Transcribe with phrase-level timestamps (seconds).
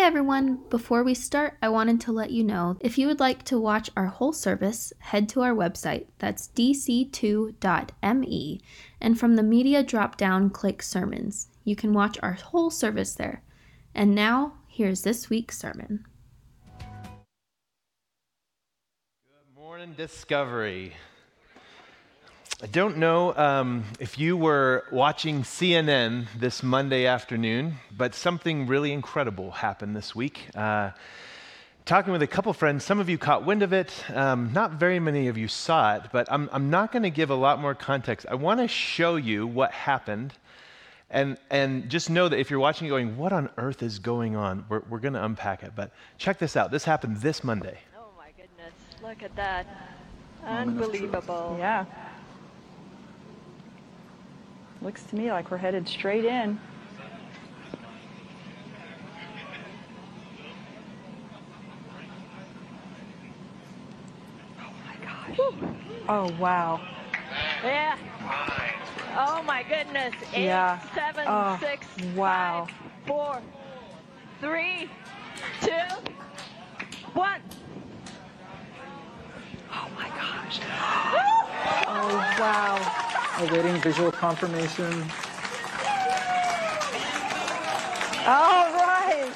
[0.00, 0.60] Hey everyone!
[0.70, 3.90] Before we start, I wanted to let you know if you would like to watch
[3.94, 7.52] our whole service, head to our website, that's dc2.me,
[8.98, 11.48] and from the media drop down, click sermons.
[11.64, 13.42] You can watch our whole service there.
[13.94, 16.06] And now, here's this week's sermon.
[19.28, 20.94] Good morning, Discovery.
[22.62, 28.92] I don't know um, if you were watching CNN this Monday afternoon, but something really
[28.92, 30.46] incredible happened this week.
[30.54, 30.90] Uh,
[31.86, 34.04] talking with a couple friends, some of you caught wind of it.
[34.10, 37.30] Um, not very many of you saw it, but I'm, I'm not going to give
[37.30, 38.26] a lot more context.
[38.28, 40.34] I want to show you what happened.
[41.08, 44.66] And, and just know that if you're watching going, what on earth is going on?
[44.68, 45.72] We're, we're going to unpack it.
[45.74, 46.70] But check this out.
[46.70, 47.78] This happened this Monday.
[47.96, 48.74] Oh my goodness.
[49.02, 49.66] Look at that.
[50.44, 51.56] Unbelievable.
[51.58, 51.86] Yeah.
[54.82, 56.58] Looks to me like we're headed straight in.
[64.58, 65.38] Oh my gosh.
[66.08, 66.80] Oh wow.
[67.62, 67.98] Yeah.
[69.16, 70.14] Oh my goodness.
[70.32, 70.78] Eight, Yeah.
[70.94, 72.66] seven, Oh, six, wow.
[72.66, 72.74] five,
[73.06, 73.42] four,
[74.40, 74.88] three,
[75.60, 75.70] two,
[77.12, 77.40] one.
[79.72, 80.60] Oh my gosh.
[81.86, 83.29] Oh wow.
[83.48, 84.92] Awaiting visual confirmation.
[88.26, 89.32] All right.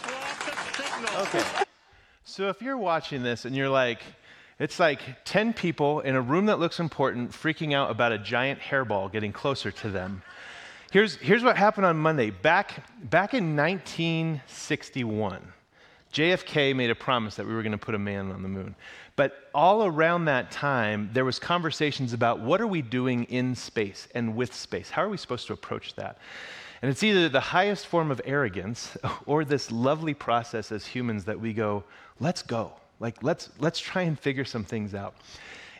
[1.20, 1.42] Okay.
[2.24, 4.02] So if you're watching this and you're like,
[4.58, 8.60] it's like 10 people in a room that looks important freaking out about a giant
[8.60, 10.22] hairball getting closer to them.
[10.92, 12.30] Here's, here's what happened on Monday.
[12.30, 15.40] Back, back in 1961,
[16.14, 18.74] JFK made a promise that we were going to put a man on the moon.
[19.16, 24.08] But all around that time, there was conversations about what are we doing in space
[24.14, 24.90] and with space?
[24.90, 26.18] How are we supposed to approach that?
[26.82, 31.38] And it's either the highest form of arrogance or this lovely process as humans that
[31.38, 31.82] we go,
[32.20, 32.72] let's go.
[33.00, 35.14] Like, let's, let's try and figure some things out.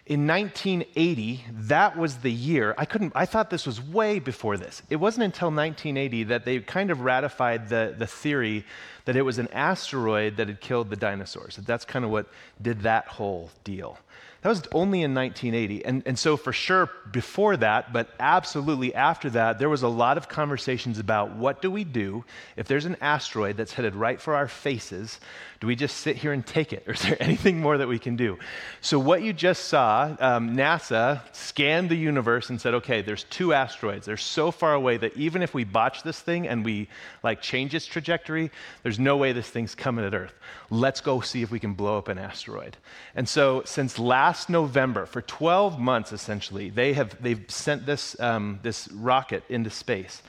[0.06, 2.74] In 1980, that was the year.
[2.76, 4.82] I couldn't, I thought this was way before this.
[4.90, 8.66] It wasn't until 1980 that they kind of ratified the, the theory
[9.06, 11.56] that it was an asteroid that had killed the dinosaurs.
[11.56, 12.26] That's kind of what
[12.60, 13.98] did that whole deal.
[14.44, 15.86] That was only in 1980.
[15.86, 20.18] And, and so, for sure, before that, but absolutely after that, there was a lot
[20.18, 24.34] of conversations about what do we do if there's an asteroid that's headed right for
[24.34, 25.18] our faces?
[25.60, 26.84] Do we just sit here and take it?
[26.86, 28.38] Or is there anything more that we can do?
[28.82, 33.54] So, what you just saw, um, NASA scanned the universe and said, okay, there's two
[33.54, 34.04] asteroids.
[34.04, 36.88] They're so far away that even if we botch this thing and we
[37.22, 38.50] like change its trajectory,
[38.82, 40.34] there's no way this thing's coming at Earth.
[40.68, 42.76] Let's go see if we can blow up an asteroid.
[43.14, 48.60] And so, since last November, for 12 months essentially, they have they've sent this um,
[48.62, 50.22] this rocket into space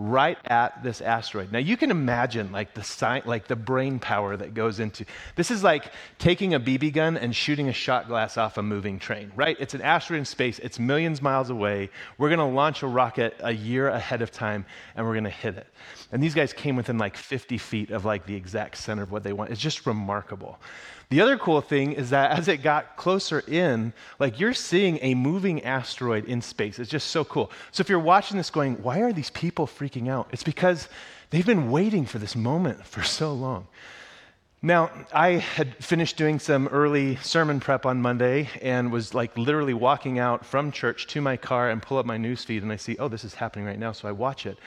[0.00, 1.52] right at this asteroid.
[1.52, 5.04] Now you can imagine like the sci- like the brain power that goes into
[5.36, 8.98] this is like taking a BB gun and shooting a shot glass off a moving
[8.98, 9.56] train, right?
[9.60, 11.90] It's an asteroid in space, it's millions miles away.
[12.16, 14.64] We're to launch a rocket a year ahead of time
[14.96, 15.66] and we're to hit it.
[16.12, 19.22] And these guys came within like 50 feet of like the exact center of what
[19.22, 19.50] they want.
[19.50, 20.58] It's just remarkable.
[21.10, 25.14] The other cool thing is that as it got closer in, like you're seeing a
[25.14, 26.78] moving asteroid in space.
[26.78, 27.50] It's just so cool.
[27.72, 30.28] So if you're watching this going, why are these people freaking out?
[30.30, 30.88] It's because
[31.30, 33.66] they've been waiting for this moment for so long.
[34.62, 39.74] Now, I had finished doing some early sermon prep on Monday and was like literally
[39.74, 42.96] walking out from church to my car and pull up my newsfeed and I see,
[42.98, 44.58] oh, this is happening right now, so I watch it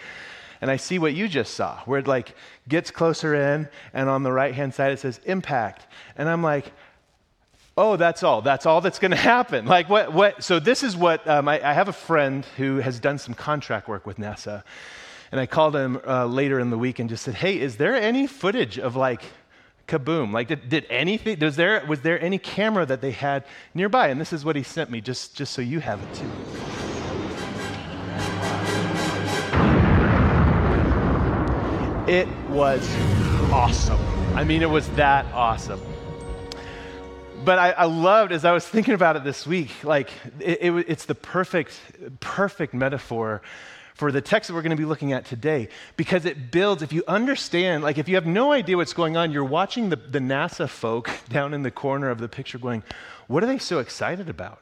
[0.64, 2.36] and I see what you just saw, where it like
[2.70, 5.86] gets closer in, and on the right hand side it says impact.
[6.16, 6.72] And I'm like,
[7.76, 8.42] oh, that's all.
[8.42, 9.66] That's all that's going to happen.
[9.66, 10.42] Like, what, what?
[10.42, 13.90] So, this is what um, I, I, have a friend who has done some contract
[13.90, 14.64] work with NASA.
[15.34, 17.96] And I called him uh, later in the week and just said, hey, is there
[17.96, 19.22] any footage of like
[19.90, 20.32] kaboom?
[20.32, 23.44] Like, did, did anything, was there, was there any camera that they had
[23.74, 24.08] nearby?
[24.08, 26.53] And this is what he sent me, just, just so you have it too.
[32.08, 32.86] It was
[33.50, 34.00] awesome.
[34.36, 35.80] I mean, it was that awesome.
[37.46, 40.10] But I, I loved, as I was thinking about it this week, like
[40.42, 41.80] it, it, it's the perfect,
[42.20, 43.42] perfect metaphor
[43.94, 46.92] for the text that we're going to be looking at today because it builds, if
[46.92, 50.20] you understand, like if you have no idea what's going on, you're watching the, the
[50.20, 52.84] NASA folk down in the corner of the picture going,
[53.28, 54.60] what are they so excited about?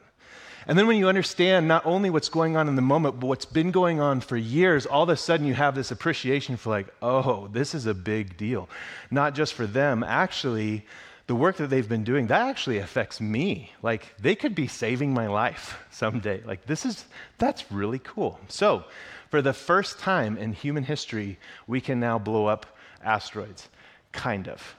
[0.66, 3.44] And then when you understand not only what's going on in the moment, but what's
[3.44, 6.86] been going on for years, all of a sudden you have this appreciation for, like,
[7.02, 8.68] oh, this is a big deal.
[9.10, 10.02] Not just for them.
[10.02, 10.84] Actually,
[11.26, 13.72] the work that they've been doing, that actually affects me.
[13.82, 16.42] Like, they could be saving my life someday.
[16.44, 17.04] Like, this is,
[17.38, 18.38] that's really cool.
[18.48, 18.84] So,
[19.30, 22.66] for the first time in human history, we can now blow up
[23.02, 23.68] asteroids.
[24.12, 24.76] Kind of.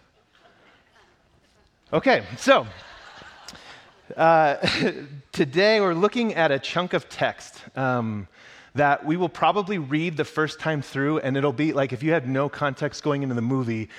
[1.91, 2.67] Okay, so
[4.17, 4.55] uh,
[5.31, 8.27] today we're looking at a chunk of text um,
[8.75, 12.11] that we will probably read the first time through, and it'll be like if you
[12.11, 13.89] had no context going into the movie,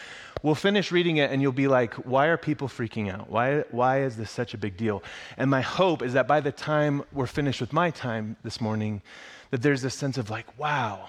[0.43, 3.31] we'll finish reading it and you'll be like, why are people freaking out?
[3.31, 5.03] Why, why is this such a big deal?
[5.39, 9.01] And my hope is that by the time we're finished with my time this morning,
[9.51, 11.09] that there's this sense of like, wow,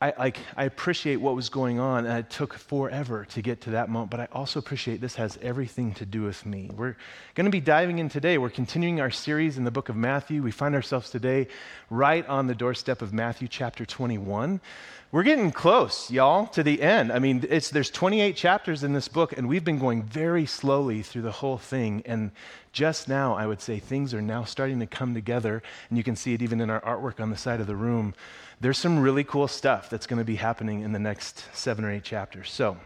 [0.00, 3.70] I, like, I appreciate what was going on, and it took forever to get to
[3.70, 6.70] that moment, but I also appreciate this has everything to do with me.
[6.72, 6.96] We're
[7.34, 8.38] going to be diving in today.
[8.38, 10.40] We're continuing our series in the book of Matthew.
[10.40, 11.48] We find ourselves today
[11.90, 14.60] right on the doorstep of Matthew chapter 21.
[15.10, 17.12] We're getting close, y'all, to the end.
[17.12, 21.02] I mean, it's, there's 28 chapters in this book, and we've been going very slowly
[21.02, 22.02] through the whole thing.
[22.04, 22.30] And
[22.72, 26.14] just now, I would say things are now starting to come together, and you can
[26.14, 28.14] see it even in our artwork on the side of the room
[28.60, 31.90] there's some really cool stuff that's going to be happening in the next seven or
[31.90, 32.50] eight chapters.
[32.50, 32.76] So,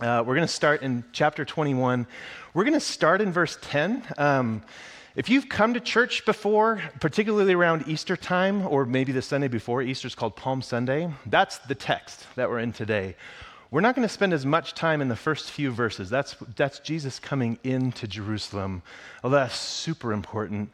[0.00, 2.06] uh, we're going to start in chapter 21.
[2.52, 4.02] We're going to start in verse 10.
[4.18, 4.62] Um,
[5.16, 9.80] if you've come to church before, particularly around Easter time, or maybe the Sunday before
[9.80, 13.14] Easter is called Palm Sunday, that's the text that we're in today.
[13.70, 16.10] We're not going to spend as much time in the first few verses.
[16.10, 18.82] That's, that's Jesus coming into Jerusalem,
[19.22, 20.72] although that's super important.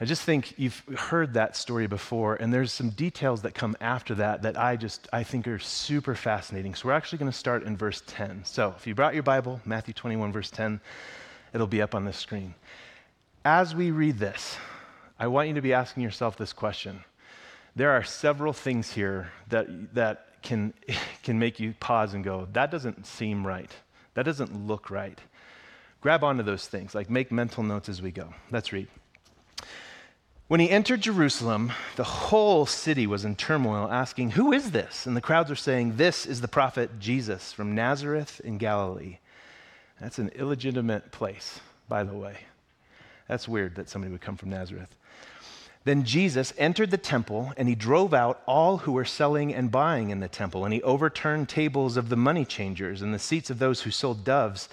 [0.00, 4.16] I just think you've heard that story before, and there's some details that come after
[4.16, 6.74] that that I just I think are super fascinating.
[6.74, 8.44] So we're actually going to start in verse 10.
[8.44, 10.80] So if you brought your Bible, Matthew 21, verse 10,
[11.54, 12.54] it'll be up on the screen.
[13.46, 14.56] As we read this,
[15.20, 17.04] I want you to be asking yourself this question.
[17.76, 20.74] There are several things here that that can
[21.22, 23.70] can make you pause and go, that doesn't seem right.
[24.14, 25.20] That doesn't look right.
[26.00, 28.34] Grab onto those things, like make mental notes as we go.
[28.50, 28.88] Let's read.
[30.48, 35.06] When he entered Jerusalem, the whole city was in turmoil, asking, Who is this?
[35.06, 39.18] And the crowds were saying, This is the prophet Jesus from Nazareth in Galilee.
[40.00, 42.38] That's an illegitimate place, by the way.
[43.28, 44.94] That's weird that somebody would come from Nazareth.
[45.84, 50.10] Then Jesus entered the temple and he drove out all who were selling and buying
[50.10, 53.60] in the temple, and he overturned tables of the money changers and the seats of
[53.60, 54.68] those who sold doves.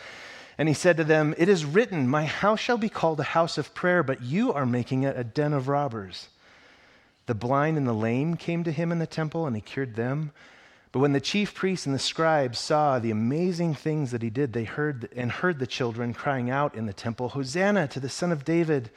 [0.57, 3.57] And he said to them, It is written, My house shall be called a house
[3.57, 6.29] of prayer, but you are making it a den of robbers.
[7.25, 10.31] The blind and the lame came to him in the temple, and he cured them.
[10.93, 14.53] But when the chief priests and the scribes saw the amazing things that he did,
[14.53, 18.31] they heard and heard the children crying out in the temple, Hosanna to the Son
[18.31, 18.91] of David.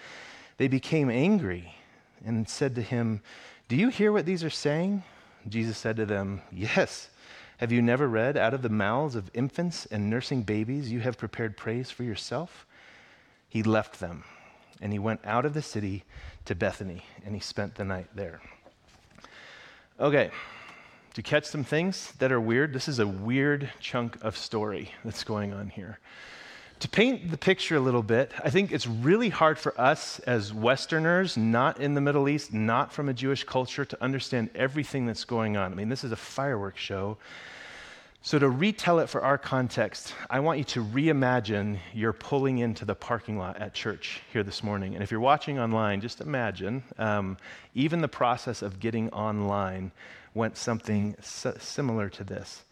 [0.59, 1.75] They became angry
[2.23, 3.23] and said to him,
[3.69, 5.05] Do you hear what these are saying?
[5.49, 7.09] Jesus said to them, Yes.
[7.57, 11.17] Have you never read, Out of the mouths of infants and nursing babies, you have
[11.17, 12.67] prepared praise for yourself?
[13.49, 14.25] He left them
[14.83, 16.05] and he went out of the city
[16.45, 18.43] to Bethany and he spent the night there.
[19.99, 20.31] Okay,
[21.17, 25.25] to catch some things that are weird, this is a weird chunk of story that's
[25.25, 25.99] going on here.
[26.81, 30.53] To paint the picture a little bit, I think it's really hard for us as
[30.53, 35.25] Westerners, not in the Middle East, not from a Jewish culture, to understand everything that's
[35.25, 35.73] going on.
[35.73, 37.17] I mean, this is a fireworks show.
[38.21, 42.85] So, to retell it for our context, I want you to reimagine you're pulling into
[42.85, 44.93] the parking lot at church here this morning.
[44.93, 47.39] And if you're watching online, just imagine um,
[47.75, 49.93] even the process of getting online
[50.37, 52.63] went something similar to this.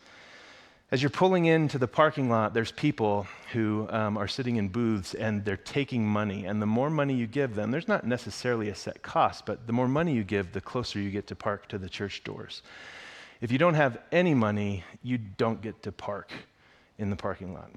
[0.90, 5.14] As you're pulling into the parking lot, there's people who um, are sitting in booths
[5.14, 6.44] and they're taking money.
[6.44, 9.72] And the more money you give them, there's not necessarily a set cost, but the
[9.72, 12.62] more money you give, the closer you get to park to the church doors.
[13.40, 16.30] If you don't have any money, you don't get to park
[16.98, 17.70] in the parking lot.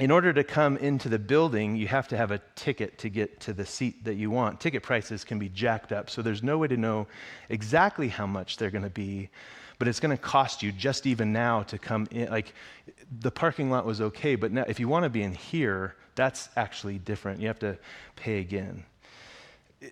[0.00, 3.38] In order to come into the building, you have to have a ticket to get
[3.40, 4.58] to the seat that you want.
[4.58, 7.06] Ticket prices can be jacked up, so there's no way to know
[7.50, 9.30] exactly how much they're going to be
[9.80, 12.28] but it's going to cost you just even now to come in.
[12.28, 12.52] Like
[13.20, 16.50] the parking lot was okay, but now if you want to be in here, that's
[16.54, 17.40] actually different.
[17.40, 17.78] You have to
[18.14, 18.84] pay again.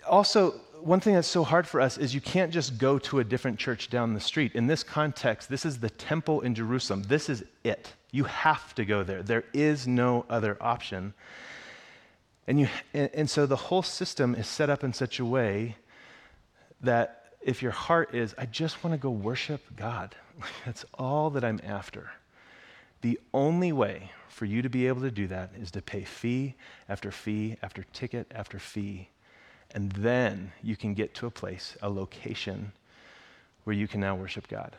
[0.07, 3.25] Also, one thing that's so hard for us is you can't just go to a
[3.25, 4.55] different church down the street.
[4.55, 7.03] In this context, this is the temple in Jerusalem.
[7.05, 7.93] This is it.
[8.11, 9.23] You have to go there.
[9.23, 11.15] There is no other option.
[12.47, 15.77] And, you, and, and so the whole system is set up in such a way
[16.81, 20.15] that if your heart is, I just want to go worship God,
[20.67, 22.11] that's all that I'm after.
[23.01, 26.55] The only way for you to be able to do that is to pay fee
[26.89, 29.09] after fee after ticket after fee.
[29.75, 32.73] And then you can get to a place, a location
[33.65, 34.75] where you can now worship God.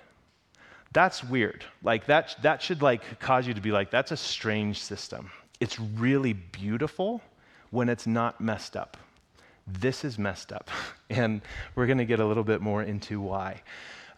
[0.91, 1.63] That's weird.
[1.83, 5.29] Like that that should like cause you to be like that's a strange system.
[5.59, 7.21] It's really beautiful
[7.69, 8.97] when it's not messed up
[9.71, 10.69] this is messed up.
[11.11, 11.41] And
[11.73, 13.63] we're going to get a little bit more into why.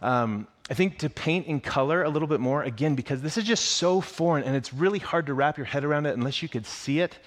[0.02, 3.44] Um, I think to paint in color a little bit more, again, because this is
[3.44, 6.48] just so foreign and it's really hard to wrap your head around it unless you
[6.48, 7.18] could see it.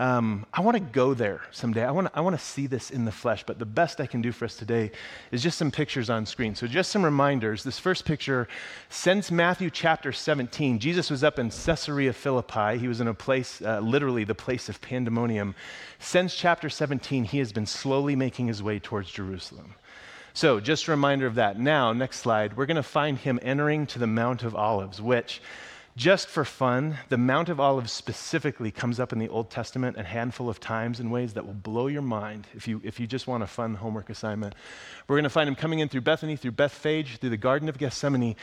[0.00, 1.84] Um, I want to go there someday.
[1.84, 4.06] I want to I want to see this in the flesh, but the best I
[4.06, 4.92] can do for us today
[5.30, 6.54] is just some pictures on screen.
[6.54, 7.64] So, just some reminders.
[7.64, 8.48] This first picture,
[8.88, 12.78] since Matthew chapter 17, Jesus was up in Caesarea Philippi.
[12.78, 15.54] He was in a place, uh, literally the place of pandemonium.
[15.98, 19.74] Since chapter 17, he has been slowly making his way towards Jerusalem.
[20.32, 21.58] So, just a reminder of that.
[21.58, 25.40] Now, next slide, we're going to find him entering to the Mount of Olives, which
[25.96, 30.04] just for fun, the Mount of Olives specifically comes up in the Old Testament a
[30.04, 33.26] handful of times in ways that will blow your mind if you, if you just
[33.26, 34.54] want a fun homework assignment.
[35.08, 37.76] We're going to find him coming in through Bethany, through Bethphage, through the Garden of
[37.76, 38.36] Gethsemane.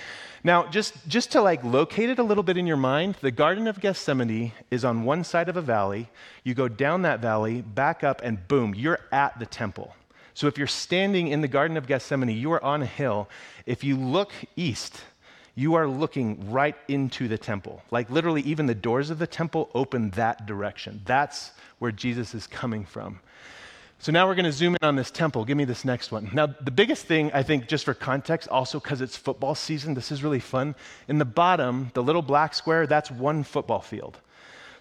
[0.43, 3.67] Now, just, just to like locate it a little bit in your mind, the Garden
[3.67, 6.09] of Gethsemane is on one side of a valley.
[6.43, 9.95] You go down that valley, back up, and boom, you're at the temple.
[10.37, 13.27] So if you're standing in the Garden of Gethsemane, you are on a hill.
[13.65, 14.95] If you look east,
[15.55, 17.81] you are looking right into the temple.
[17.89, 21.01] Like literally, even the doors of the temple open that direction.
[21.05, 23.19] That's where Jesus is coming from.
[23.97, 25.43] So now we're going to zoom in on this temple.
[25.43, 26.29] Give me this next one.
[26.31, 30.11] Now, the biggest thing, I think, just for context, also because it's football season, this
[30.11, 30.75] is really fun.
[31.07, 34.19] In the bottom, the little black square, that's one football field.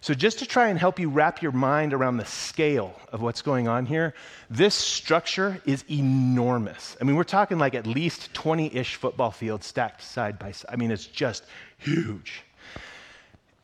[0.00, 3.42] So, just to try and help you wrap your mind around the scale of what's
[3.42, 4.14] going on here,
[4.50, 6.96] this structure is enormous.
[7.00, 10.70] I mean, we're talking like at least 20 ish football fields stacked side by side.
[10.72, 11.44] I mean, it's just
[11.78, 12.42] huge.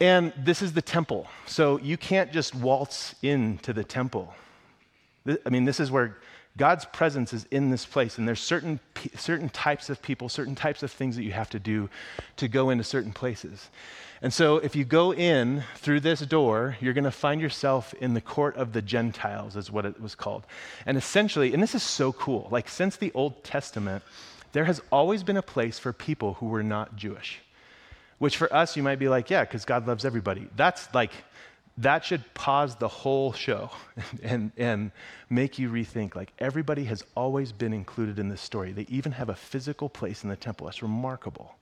[0.00, 1.28] And this is the temple.
[1.46, 4.34] So, you can't just waltz into the temple.
[5.26, 6.16] I mean, this is where
[6.56, 8.78] God's presence is in this place, and there's certain,
[9.16, 11.88] certain types of people, certain types of things that you have to do
[12.36, 13.70] to go into certain places.
[14.20, 18.12] And so, if you go in through this door, you're going to find yourself in
[18.12, 20.44] the court of the Gentiles, is what it was called.
[20.84, 24.04] And essentially, and this is so cool, like since the Old Testament,
[24.52, 27.40] there has always been a place for people who were not Jewish.
[28.18, 30.46] Which for us, you might be like, yeah, because God loves everybody.
[30.54, 31.10] That's like,
[31.78, 33.70] that should pause the whole show
[34.22, 34.92] and, and
[35.30, 36.14] make you rethink.
[36.14, 38.72] Like, everybody has always been included in this story.
[38.72, 40.66] They even have a physical place in the temple.
[40.66, 41.56] That's remarkable.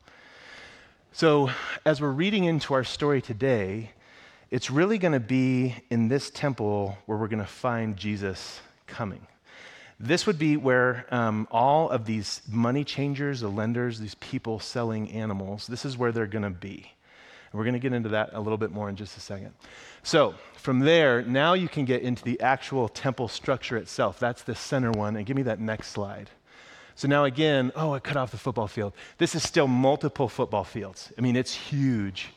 [1.13, 1.51] So,
[1.85, 3.91] as we're reading into our story today,
[4.51, 9.27] it's really going to be in this temple where we're going to find Jesus coming.
[9.99, 15.11] This would be where um, all of these money changers, the lenders, these people selling
[15.11, 16.93] animals, this is where they're going to be.
[17.53, 19.53] And we're going to get into that a little bit more in just a second.
[20.03, 24.19] So, from there, now you can get into the actual temple structure itself.
[24.19, 25.17] That's the center one.
[25.17, 26.31] And give me that next slide.
[27.01, 28.93] So now again, oh, I cut off the football field.
[29.17, 31.11] This is still multiple football fields.
[31.17, 32.29] I mean, it's huge.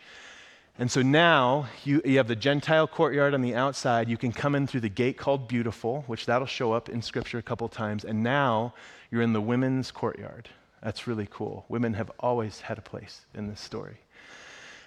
[0.79, 4.07] And so now you, you have the Gentile courtyard on the outside.
[4.07, 7.39] You can come in through the gate called Beautiful, which that'll show up in Scripture
[7.39, 8.05] a couple times.
[8.05, 8.73] And now
[9.11, 10.47] you're in the women's courtyard.
[10.81, 11.65] That's really cool.
[11.67, 13.97] Women have always had a place in this story.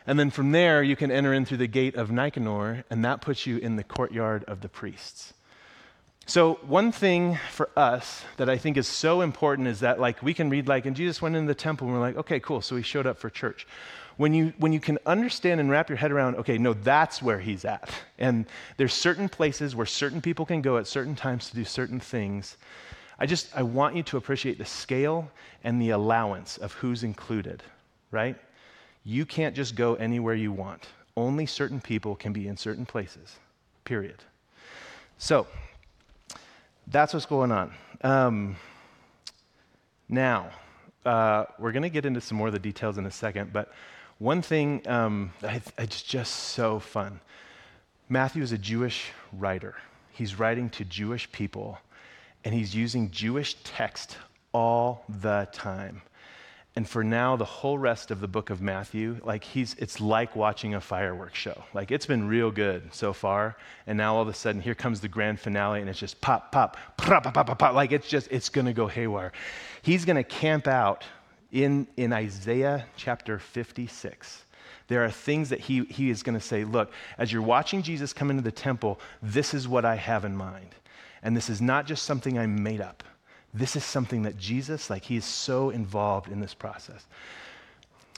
[0.07, 3.21] And then from there, you can enter in through the gate of Nicanor, and that
[3.21, 5.35] puts you in the courtyard of the priests.
[6.29, 10.35] So, one thing for us that I think is so important is that, like, we
[10.35, 12.77] can read, like, and Jesus went into the temple, and we're like, okay, cool, so
[12.77, 13.67] he showed up for church.
[14.17, 17.39] When you, when you can understand and wrap your head around, okay, no, that's where
[17.39, 17.91] he's at.
[18.19, 18.47] And
[18.77, 22.57] there's certain places where certain people can go at certain times to do certain things.
[23.19, 25.31] I just, I want you to appreciate the scale
[25.63, 27.63] and the allowance of who's included,
[28.11, 28.37] right?
[29.09, 30.89] You can't just go anywhere you want.
[31.17, 33.37] Only certain people can be in certain places,
[33.85, 34.17] period.
[35.17, 35.47] So,
[36.89, 37.73] that's what's going on.
[38.03, 38.57] Um,
[40.09, 40.51] now,
[41.05, 43.73] uh, we're going to get into some more of the details in a second, but
[44.19, 47.21] one thing um, I, it's just so fun.
[48.09, 49.77] Matthew is a Jewish writer.
[50.11, 51.79] He's writing to Jewish people,
[52.45, 54.17] and he's using Jewish text
[54.53, 56.03] all the time.
[56.77, 60.37] And for now, the whole rest of the book of Matthew, like he's, it's like
[60.37, 61.65] watching a fireworks show.
[61.73, 63.57] Like it's been real good so far.
[63.87, 66.53] And now all of a sudden, here comes the grand finale, and it's just pop,
[66.53, 67.59] pop, pop, pop, pop, pop.
[67.59, 67.75] pop.
[67.75, 69.33] Like it's just, it's going to go haywire.
[69.81, 71.03] He's going to camp out
[71.51, 74.45] in, in Isaiah chapter 56.
[74.89, 78.13] There are things that he, he is going to say, look, as you're watching Jesus
[78.13, 80.75] come into the temple, this is what I have in mind.
[81.23, 83.03] And this is not just something I made up.
[83.57, 87.07] This is something that Jesus, like, he is so involved in this process.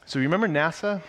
[0.05, 1.01] So, you remember NASA?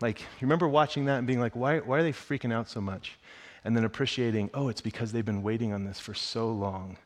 [0.00, 2.80] Like, you remember watching that and being like, why, why are they freaking out so
[2.80, 3.16] much?
[3.64, 6.96] And then appreciating, oh, it's because they've been waiting on this for so long.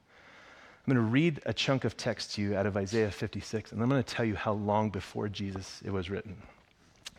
[0.86, 3.82] I'm going to read a chunk of text to you out of Isaiah 56, and
[3.82, 6.36] I'm going to tell you how long before Jesus it was written.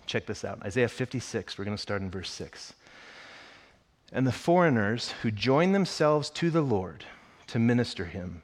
[0.08, 2.74] Check this out Isaiah 56, we're going to start in verse 6.
[4.12, 7.06] And the foreigners who join themselves to the Lord
[7.48, 8.42] to minister him,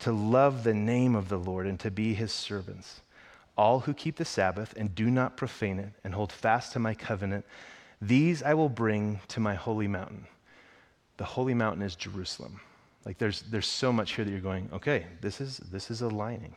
[0.00, 3.00] to love the name of the Lord and to be his servants.
[3.56, 6.94] all who keep the Sabbath and do not profane it and hold fast to my
[6.94, 7.44] covenant,
[8.00, 10.26] these I will bring to my holy mountain.
[11.16, 12.60] The holy mountain is Jerusalem.
[13.06, 16.54] Like there's, there's so much here that you're going, okay, this is, this is aligning.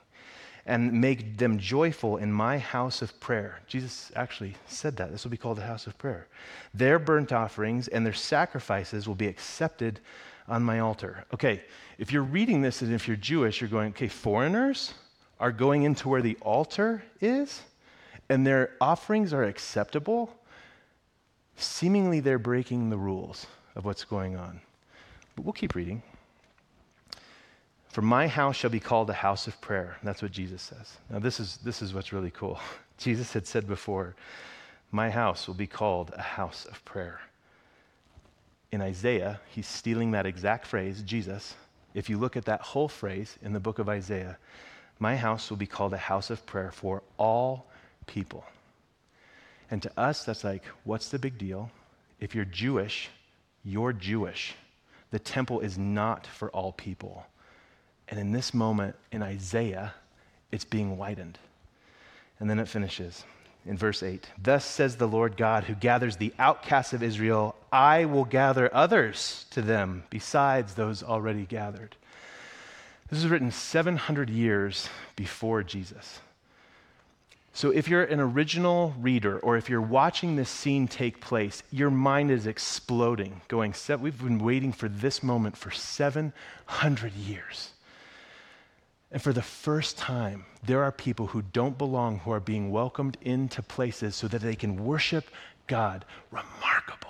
[0.66, 3.62] And make them joyful in my house of prayer.
[3.66, 5.12] Jesus actually said that.
[5.12, 6.28] This will be called the house of prayer.
[6.74, 10.02] Their burnt offerings and their sacrifices will be accepted
[10.50, 11.24] on my altar.
[11.34, 11.64] Okay,
[11.98, 14.94] if you're reading this and if you're Jewish, you're going, okay, foreigners
[15.40, 17.62] are going into where the altar is
[18.30, 20.36] and their offerings are acceptable.
[21.56, 24.60] Seemingly, they're breaking the rules of what's going on.
[25.36, 26.02] But we'll keep reading.
[27.90, 29.98] For my house shall be called a house of prayer.
[30.04, 30.98] That's what Jesus says.
[31.10, 32.60] Now, this is, this is what's really cool.
[32.98, 34.16] Jesus had said before,
[34.92, 37.20] My house will be called a house of prayer.
[38.72, 41.56] In Isaiah, he's stealing that exact phrase, Jesus.
[41.94, 44.38] If you look at that whole phrase in the book of Isaiah,
[45.00, 47.66] my house will be called a house of prayer for all
[48.06, 48.46] people.
[49.72, 51.72] And to us, that's like, what's the big deal?
[52.20, 53.10] If you're Jewish,
[53.64, 54.56] you're Jewish.
[55.12, 57.26] The temple is not for all people.
[58.08, 59.94] And in this moment in Isaiah,
[60.52, 61.38] it's being widened.
[62.40, 63.24] And then it finishes
[63.66, 68.06] in verse 8 Thus says the Lord God, who gathers the outcasts of Israel, I
[68.06, 71.96] will gather others to them besides those already gathered.
[73.10, 76.20] This is written 700 years before Jesus.
[77.54, 81.90] So, if you're an original reader or if you're watching this scene take place, your
[81.90, 87.72] mind is exploding, going, We've been waiting for this moment for 700 years.
[89.12, 93.18] And for the first time, there are people who don't belong who are being welcomed
[93.22, 95.26] into places so that they can worship
[95.66, 96.06] God.
[96.32, 97.09] Remarkable.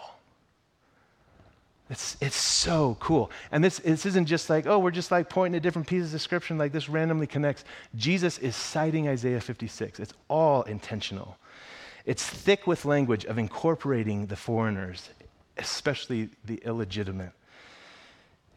[1.90, 3.32] It's, it's so cool.
[3.52, 6.22] And this, this isn't just like, oh, we're just like pointing at different pieces of
[6.22, 7.66] scripture like this randomly connects.
[7.96, 10.00] Jesus is citing Isaiah 56.
[10.00, 11.38] It's all intentional.
[12.06, 15.10] It's thick with language of incorporating the foreigners,
[15.58, 17.32] especially the illegitimate.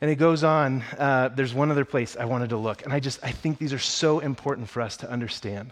[0.03, 0.83] And it goes on.
[0.99, 3.73] Uh, there's one other place I wanted to look, and I just I think these
[3.73, 5.71] are so important for us to understand.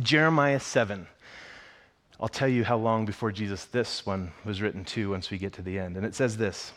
[0.00, 1.06] Jeremiah 7.
[2.20, 5.52] I'll tell you how long before Jesus this one was written too once we get
[5.54, 5.96] to the end.
[5.96, 6.72] And it says this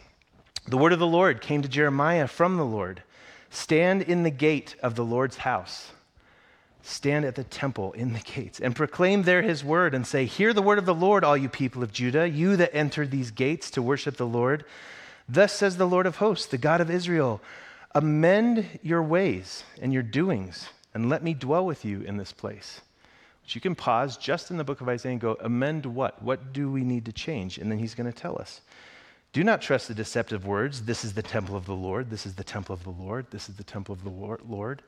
[0.67, 3.04] The word of the Lord came to Jeremiah from the Lord
[3.49, 5.91] Stand in the gate of the Lord's house.
[6.82, 10.54] Stand at the temple in the gates and proclaim there his word and say, Hear
[10.54, 13.71] the word of the Lord, all you people of Judah, you that enter these gates
[13.71, 14.65] to worship the Lord.
[15.28, 17.41] Thus says the Lord of hosts, the God of Israel
[17.95, 22.82] Amend your ways and your doings, and let me dwell with you in this place.
[23.49, 26.21] Which you can pause just in the book of Isaiah and go, Amend what?
[26.21, 27.57] What do we need to change?
[27.57, 28.62] And then he's going to tell us.
[29.33, 30.83] Do not trust the deceptive words.
[30.83, 32.12] This is the temple of the Lord.
[32.12, 33.25] This is the temple of the Lord.
[33.31, 34.12] This is the temple of the
[34.47, 34.83] Lord.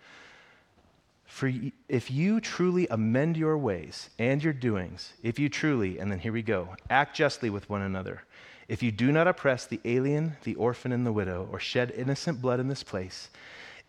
[1.26, 1.52] For
[1.90, 6.32] if you truly amend your ways and your doings, if you truly, and then here
[6.32, 8.22] we go, act justly with one another
[8.68, 12.44] if you do not oppress the alien, the orphan, and the widow, or shed innocent
[12.44, 13.32] blood in this place,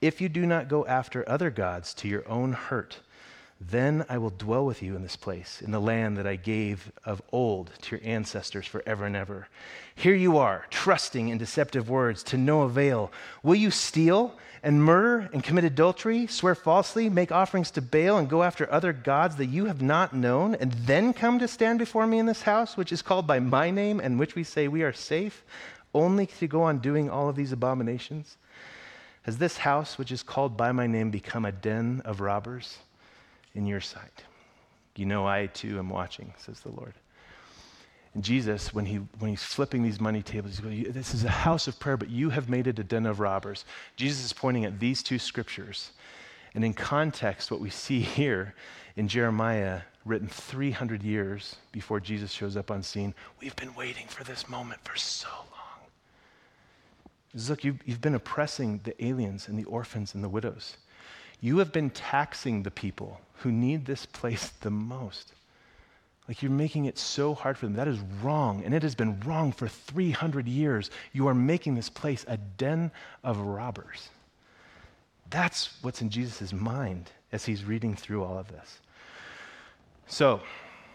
[0.00, 3.00] if you do not go after other gods to your own hurt,
[3.70, 6.90] then I will dwell with you in this place, in the land that I gave
[7.05, 9.48] of old to your ancestors forever and ever.
[9.94, 13.12] Here you are, trusting in deceptive words to no avail.
[13.42, 18.29] Will you steal and murder and commit adultery, swear falsely, make offerings to Baal, and
[18.29, 22.07] go after other gods that you have not known, and then come to stand before
[22.07, 24.83] me in this house, which is called by my name, and which we say we
[24.83, 25.44] are safe,
[25.94, 28.37] only to go on doing all of these abominations?
[29.22, 32.79] Has this house, which is called by my name, become a den of robbers
[33.55, 34.25] in your sight?
[34.97, 36.95] You know, I too am watching, says the Lord.
[38.15, 41.31] And Jesus, when, he, when he's flipping these money tables, he's going, This is a
[41.31, 43.65] house of prayer, but you have made it a den of robbers.
[43.97, 45.93] Jesus is pointing at these two scriptures.
[46.55, 48.55] And in context, what we see here
[48.97, 54.25] in Jeremiah, written 300 years before Jesus shows up on scene, we've been waiting for
[54.25, 55.88] this moment for so long.
[57.49, 60.77] Look, you've, you've been oppressing the aliens and the orphans and the widows.
[61.41, 65.33] You have been taxing the people who need this place the most.
[66.28, 67.74] Like you're making it so hard for them.
[67.74, 68.62] That is wrong.
[68.64, 70.90] And it has been wrong for 300 years.
[71.12, 72.90] You are making this place a den
[73.24, 74.09] of robbers.
[75.31, 78.78] That's what's in Jesus' mind as he's reading through all of this.
[80.07, 80.40] So,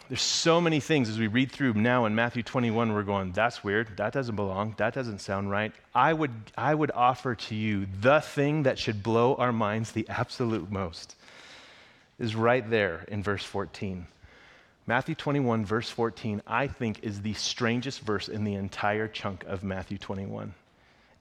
[0.09, 3.61] there's so many things as we read through now in Matthew 21, we're going, that's
[3.61, 3.97] weird.
[3.97, 4.73] That doesn't belong.
[4.77, 5.73] That doesn't sound right.
[5.93, 10.07] I would, I would offer to you the thing that should blow our minds the
[10.07, 11.15] absolute most
[12.19, 14.07] is right there in verse 14.
[14.85, 19.63] Matthew 21, verse 14, I think is the strangest verse in the entire chunk of
[19.63, 20.53] Matthew 21.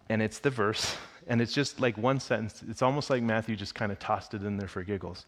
[0.08, 2.62] And it's the verse, and it's just like one sentence.
[2.68, 5.26] It's almost like Matthew just kind of tossed it in there for giggles.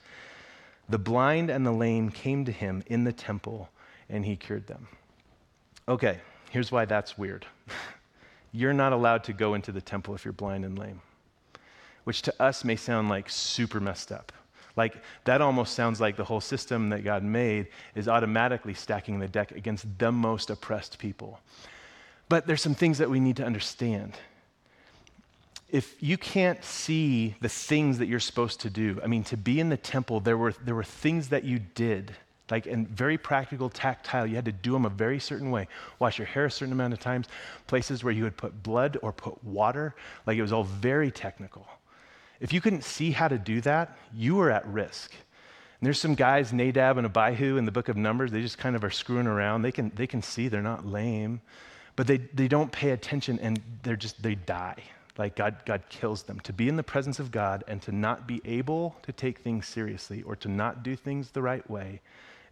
[0.89, 3.69] The blind and the lame came to him in the temple,
[4.09, 4.87] and he cured them.
[5.89, 7.45] Okay, here's why that's weird.
[8.53, 11.01] you're not allowed to go into the temple if you're blind and lame,
[12.05, 14.33] which to us may sound like super messed up.
[14.79, 19.29] Like, that almost sounds like the whole system that God made is automatically stacking the
[19.29, 21.41] deck against the most oppressed people.
[22.29, 24.17] But there's some things that we need to understand
[25.71, 29.61] if you can't see the things that you're supposed to do, I mean, to be
[29.61, 32.13] in the temple, there were, there were things that you did,
[32.51, 34.27] like, and very practical, tactile.
[34.27, 35.69] You had to do them a very certain way.
[35.99, 37.27] Wash your hair a certain amount of times,
[37.67, 39.95] places where you would put blood or put water,
[40.27, 41.67] like, it was all very technical.
[42.41, 45.13] If you couldn't see how to do that, you were at risk.
[45.13, 48.77] And there's some guys, Nadab and Abihu, in the book of Numbers, they just kind
[48.77, 49.63] of are screwing around.
[49.63, 51.41] They can, they can see, they're not lame,
[51.97, 54.83] but they, they don't pay attention and they're just, they die
[55.19, 56.39] like God, God kills them.
[56.41, 59.67] To be in the presence of God and to not be able to take things
[59.67, 62.01] seriously or to not do things the right way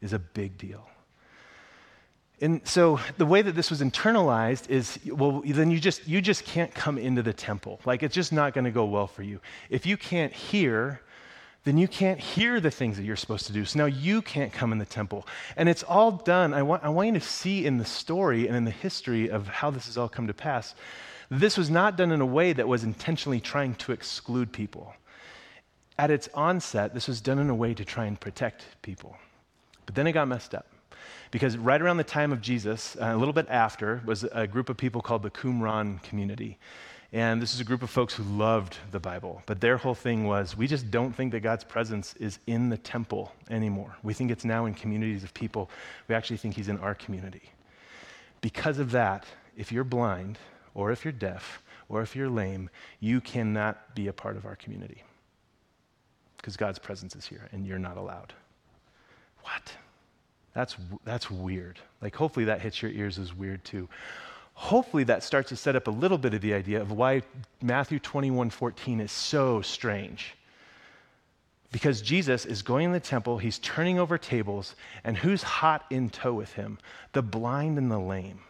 [0.00, 0.88] is a big deal.
[2.40, 6.44] And so the way that this was internalized is well then you just you just
[6.44, 7.80] can't come into the temple.
[7.84, 9.40] Like it's just not going to go well for you.
[9.70, 11.00] If you can't hear
[11.64, 13.64] then you can't hear the things that you're supposed to do.
[13.64, 15.26] So now you can't come in the temple.
[15.56, 16.54] And it's all done.
[16.54, 19.48] I want, I want you to see in the story and in the history of
[19.48, 20.76] how this has all come to pass
[21.30, 24.94] this was not done in a way that was intentionally trying to exclude people.
[25.98, 29.16] At its onset, this was done in a way to try and protect people.
[29.86, 30.66] But then it got messed up.
[31.30, 34.68] Because right around the time of Jesus, uh, a little bit after, was a group
[34.68, 36.58] of people called the Qumran community.
[37.12, 40.26] And this is a group of folks who loved the Bible, but their whole thing
[40.26, 43.96] was we just don't think that God's presence is in the temple anymore.
[44.02, 45.70] We think it's now in communities of people.
[46.08, 47.42] We actually think He's in our community.
[48.40, 49.24] Because of that,
[49.56, 50.38] if you're blind,
[50.74, 52.68] or if you're deaf, or if you're lame,
[53.00, 55.02] you cannot be a part of our community
[56.46, 58.32] because God's presence is here and you're not allowed.
[59.42, 59.72] What?
[60.56, 61.78] That's, that's weird.
[62.00, 63.90] Like, hopefully, that hits your ears as weird too.
[64.54, 67.20] Hopefully, that starts to set up a little bit of the idea of why
[67.60, 70.34] Matthew 21 14 is so strange.
[71.72, 76.08] Because Jesus is going in the temple, he's turning over tables, and who's hot in
[76.08, 76.78] tow with him?
[77.12, 78.40] The blind and the lame.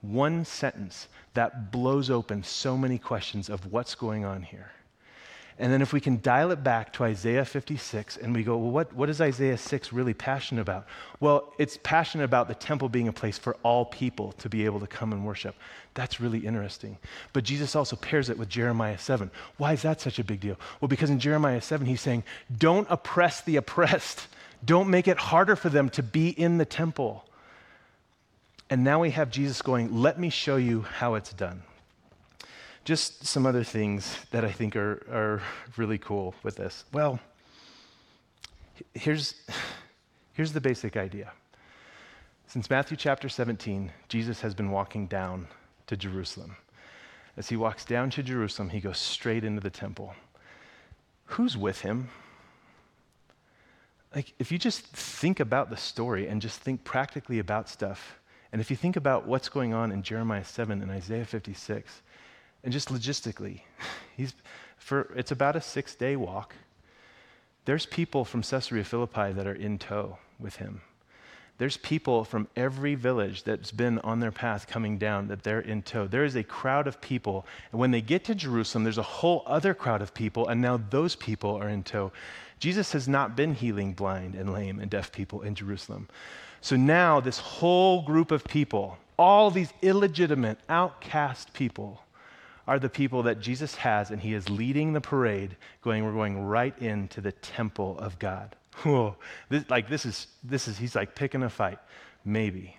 [0.00, 4.72] One sentence that blows open so many questions of what's going on here.
[5.60, 8.70] And then if we can dial it back to Isaiah 56 and we go, well,
[8.70, 10.86] what, what is Isaiah 6 really passionate about?
[11.20, 14.80] Well, it's passionate about the temple being a place for all people to be able
[14.80, 15.54] to come and worship.
[15.92, 16.96] That's really interesting.
[17.34, 19.30] But Jesus also pairs it with Jeremiah 7.
[19.58, 20.58] Why is that such a big deal?
[20.80, 22.24] Well, because in Jeremiah 7, he's saying,
[22.56, 24.28] don't oppress the oppressed,
[24.64, 27.26] don't make it harder for them to be in the temple.
[28.70, 31.64] And now we have Jesus going, let me show you how it's done.
[32.90, 35.42] Just some other things that I think are, are
[35.76, 36.84] really cool with this.
[36.92, 37.20] Well,
[38.94, 39.36] here's,
[40.32, 41.30] here's the basic idea.
[42.48, 45.46] Since Matthew chapter 17, Jesus has been walking down
[45.86, 46.56] to Jerusalem.
[47.36, 50.12] As he walks down to Jerusalem, he goes straight into the temple.
[51.26, 52.08] Who's with him?
[54.16, 58.18] Like, if you just think about the story and just think practically about stuff,
[58.50, 62.02] and if you think about what's going on in Jeremiah 7 and Isaiah 56,
[62.64, 63.60] and just logistically,
[64.16, 64.34] he's
[64.76, 66.54] for it's about a six day walk.
[67.64, 70.80] There's people from Caesarea Philippi that are in tow with him.
[71.60, 75.82] There's people from every village that's been on their path coming down that they're in
[75.82, 76.06] tow.
[76.06, 77.44] There is a crowd of people.
[77.70, 80.80] And when they get to Jerusalem, there's a whole other crowd of people, and now
[80.88, 82.12] those people are in tow.
[82.60, 86.08] Jesus has not been healing blind and lame and deaf people in Jerusalem.
[86.62, 92.02] So now, this whole group of people, all these illegitimate, outcast people,
[92.70, 96.40] are the people that Jesus has, and he is leading the parade, going, we're going
[96.40, 98.54] right into the temple of God.
[98.84, 99.16] Whoa,
[99.48, 101.80] this, like this is, this is, he's like picking a fight.
[102.24, 102.76] Maybe.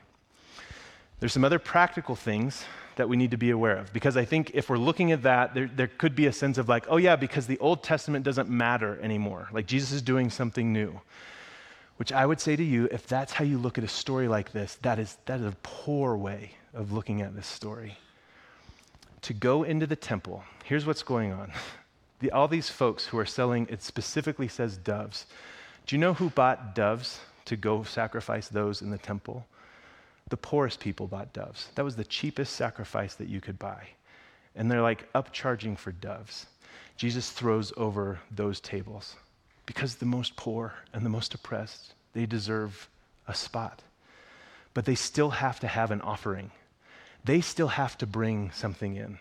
[1.19, 2.63] There's some other practical things
[2.95, 5.53] that we need to be aware of because I think if we're looking at that,
[5.53, 8.47] there, there could be a sense of like, oh yeah, because the Old Testament doesn't
[8.47, 9.49] matter anymore.
[9.51, 11.01] Like Jesus is doing something new.
[11.97, 14.53] Which I would say to you, if that's how you look at a story like
[14.53, 17.97] this, that is, that is a poor way of looking at this story.
[19.23, 21.51] To go into the temple, here's what's going on.
[22.19, 25.25] The, all these folks who are selling, it specifically says doves.
[25.87, 29.47] Do you know who bought doves to go sacrifice those in the temple?
[30.29, 31.69] The poorest people bought doves.
[31.73, 33.87] That was the cheapest sacrifice that you could buy.
[34.55, 36.45] And they're like upcharging for doves.
[36.95, 39.15] Jesus throws over those tables
[39.65, 42.87] because the most poor and the most oppressed, they deserve
[43.27, 43.81] a spot.
[44.73, 46.51] But they still have to have an offering.
[47.23, 49.19] They still have to bring something in.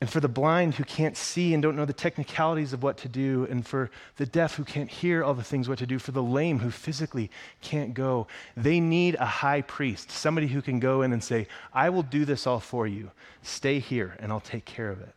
[0.00, 3.08] and for the blind who can't see and don't know the technicalities of what to
[3.08, 6.12] do, and for the deaf who can't hear all the things what to do, for
[6.12, 8.26] the lame who physically can't go.
[8.56, 12.24] They need a high priest, somebody who can go in and say, I will do
[12.24, 13.10] this all for you.
[13.42, 15.14] Stay here, and I'll take care of it.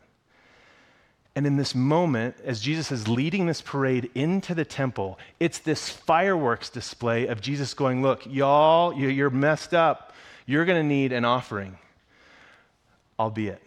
[1.36, 5.90] And in this moment, as Jesus is leading this parade into the temple, it's this
[5.90, 10.14] fireworks display of Jesus going, Look, y'all, you're messed up.
[10.46, 11.78] You're going to need an offering,
[13.20, 13.62] albeit.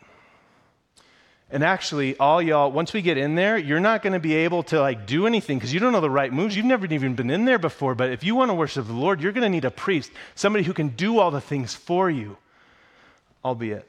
[1.49, 4.65] And actually, all y'all, once we get in there, you're not going to be able
[4.65, 6.57] to like do anything because you don't know the right moves.
[6.57, 7.95] You've never even been in there before.
[7.95, 10.65] But if you want to worship the Lord, you're going to need a priest, somebody
[10.65, 12.37] who can do all the things for you,
[13.45, 13.89] albeit.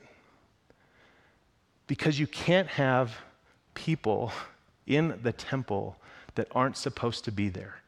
[1.88, 3.18] Because you can't have
[3.74, 4.32] people
[4.86, 5.96] in the temple
[6.36, 7.82] that aren't supposed to be there.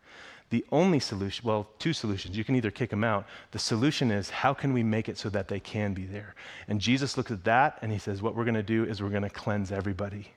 [0.50, 2.36] The only solution, well, two solutions.
[2.36, 3.28] You can either kick them out.
[3.52, 6.34] The solution is how can we make it so that they can be there?
[6.68, 9.10] And Jesus looks at that and he says, What we're going to do is we're
[9.10, 10.32] going to cleanse everybody.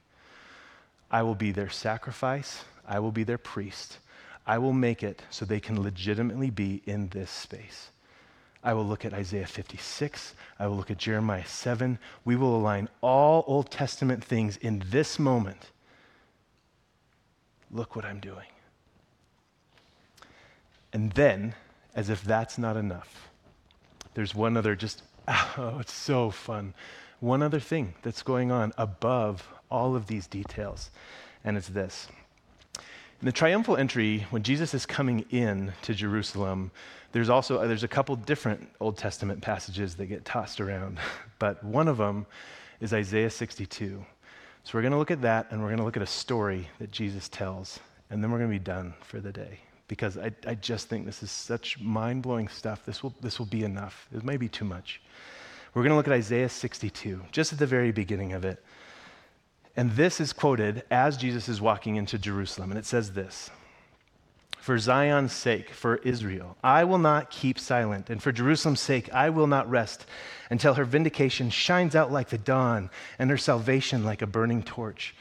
[1.10, 3.98] I will be their sacrifice, I will be their priest.
[4.46, 7.90] I will make it so they can legitimately be in this space.
[8.64, 10.34] I will look at Isaiah 56.
[10.58, 11.98] I will look at Jeremiah 7.
[12.24, 15.70] We will align all Old Testament things in this moment.
[17.70, 18.46] Look what I'm doing.
[20.92, 21.54] And then,
[21.94, 23.30] as if that's not enough,
[24.14, 26.74] there's one other just, oh, it's so fun.
[27.20, 30.90] One other thing that's going on above all of these details,
[31.44, 32.08] and it's this.
[32.76, 36.72] In the triumphal entry, when Jesus is coming in to Jerusalem,
[37.12, 40.98] there's also uh, there's a couple different Old Testament passages that get tossed around,
[41.38, 42.26] but one of them
[42.80, 44.04] is Isaiah 62.
[44.64, 46.68] So we're going to look at that, and we're going to look at a story
[46.80, 49.60] that Jesus tells, and then we're going to be done for the day
[49.92, 52.82] because I, I just think this is such mind blowing stuff.
[52.86, 54.08] This will, this will be enough.
[54.10, 55.02] It may be too much.
[55.74, 58.64] We're going to look at Isaiah 62, just at the very beginning of it.
[59.76, 62.70] And this is quoted as Jesus is walking into Jerusalem.
[62.70, 63.50] And it says this
[64.56, 68.08] For Zion's sake, for Israel, I will not keep silent.
[68.08, 70.06] And for Jerusalem's sake, I will not rest
[70.48, 75.14] until her vindication shines out like the dawn and her salvation like a burning torch.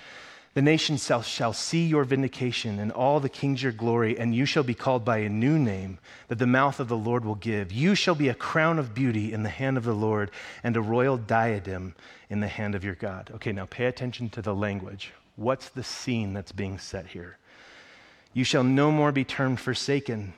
[0.53, 4.45] The nations shall, shall see your vindication and all the kings your glory, and you
[4.45, 7.71] shall be called by a new name that the mouth of the Lord will give.
[7.71, 10.29] You shall be a crown of beauty in the hand of the Lord
[10.61, 11.95] and a royal diadem
[12.29, 13.31] in the hand of your God.
[13.35, 15.13] Okay, now pay attention to the language.
[15.37, 17.37] What's the scene that's being set here?
[18.33, 20.33] You shall no more be termed forsaken,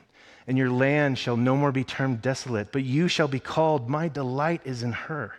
[0.46, 4.06] and your land shall no more be termed desolate, but you shall be called, My
[4.06, 5.34] delight is in her,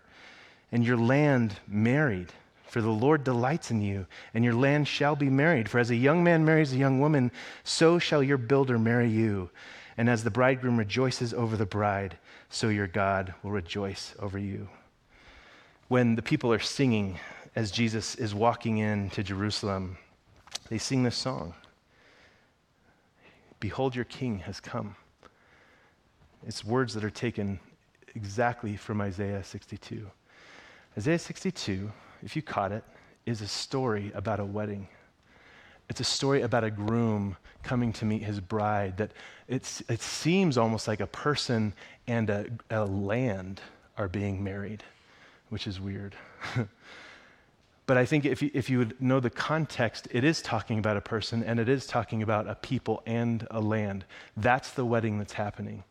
[0.70, 2.34] and your land married
[2.76, 5.70] for the Lord delights in you, and your land shall be married.
[5.70, 7.32] For as a young man marries a young woman,
[7.64, 9.50] so shall your builder marry you.
[9.96, 12.18] And as the bridegroom rejoices over the bride,
[12.50, 14.68] so your God will rejoice over you.
[15.88, 17.18] When the people are singing
[17.56, 19.96] as Jesus is walking into Jerusalem,
[20.68, 21.54] they sing this song
[23.62, 24.98] Behold, your king has come.
[26.46, 27.62] It's words that are taken
[28.16, 30.12] exactly from Isaiah 62.
[30.98, 31.90] Isaiah 62
[32.26, 32.84] if you caught it,
[33.26, 34.88] is a story about a wedding.
[35.90, 38.98] It's a story about a groom coming to meet his bride.
[38.98, 39.12] That
[39.48, 41.74] it's, it seems almost like a person
[42.08, 43.62] and a, a land
[43.98, 44.84] are being married,
[45.50, 46.16] which is weird.
[47.86, 50.98] but I think if you, if you would know the context, it is talking about
[50.98, 54.06] a person and it is talking about a people and a land.
[54.36, 55.84] That's the wedding that's happening.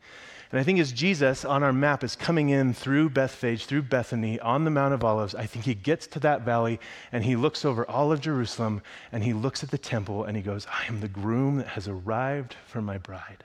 [0.50, 4.38] And I think as Jesus on our map is coming in through Bethphage, through Bethany,
[4.40, 6.78] on the Mount of Olives, I think he gets to that valley
[7.11, 10.42] and he looks over all of Jerusalem and he looks at the temple and he
[10.42, 13.44] goes, I am the groom that has arrived for my bride.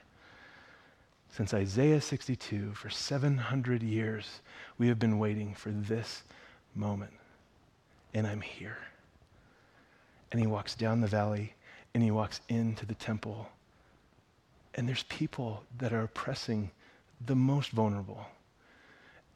[1.30, 4.40] Since Isaiah 62, for 700 years,
[4.78, 6.22] we have been waiting for this
[6.74, 7.12] moment.
[8.12, 8.78] And I'm here.
[10.32, 11.54] And he walks down the valley
[11.94, 13.48] and he walks into the temple.
[14.74, 16.70] And there's people that are oppressing
[17.24, 18.26] the most vulnerable.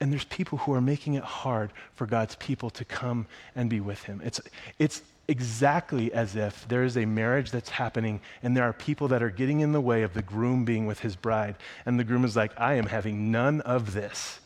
[0.01, 3.81] And there's people who are making it hard for God's people to come and be
[3.81, 4.21] with Him.
[4.25, 4.41] It's,
[4.79, 9.23] it's exactly as if there is a marriage that's happening and there are people that
[9.23, 11.57] are getting in the way of the groom being with his bride.
[11.87, 14.41] And the groom is like, I am having none of this.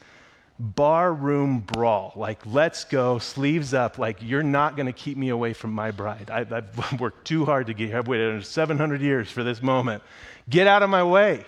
[0.61, 2.13] Bar room brawl.
[2.17, 3.97] Like, let's go, sleeves up.
[3.97, 6.31] Like, you're not going to keep me away from my bride.
[6.31, 7.99] I, have worked too hard to get here.
[7.99, 10.03] I've waited 700 years for this moment.
[10.49, 11.45] Get out of my way.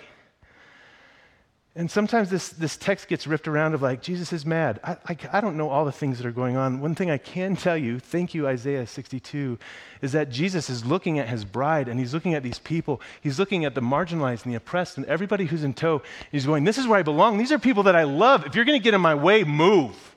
[1.77, 4.81] And sometimes this, this text gets ripped around of like, Jesus is mad.
[4.83, 6.81] I, I, I, don't know all the things that are going on.
[6.81, 9.57] One thing I can tell you, thank you, Isaiah 62,
[10.03, 13.01] is that Jesus is looking at his bride and he's looking at these people.
[13.21, 16.03] He's looking at the marginalized and the oppressed and everybody who's in tow.
[16.33, 17.39] He's going, This is where I belong.
[17.39, 18.45] These are people that I love.
[18.47, 20.17] If you're going to get in my way, move.